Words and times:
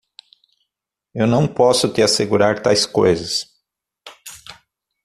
Eu 1.13 1.27
não 1.27 1.47
posso 1.47 1.87
te 1.93 2.01
assegurar 2.01 2.59
tais 2.63 2.87
coisas. 2.87 3.45